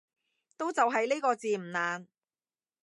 [0.57, 2.07] 都就係呢個字唔難